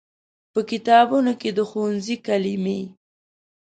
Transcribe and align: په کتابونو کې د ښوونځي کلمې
په 0.53 0.59
کتابونو 0.71 1.31
کې 1.41 1.49
د 1.57 1.59
ښوونځي 1.69 2.15
کلمې 2.27 2.81